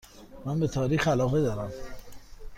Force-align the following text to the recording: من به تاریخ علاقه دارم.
من 0.45 0.59
به 0.59 0.67
تاریخ 0.67 1.07
علاقه 1.07 1.41
دارم. 1.41 1.71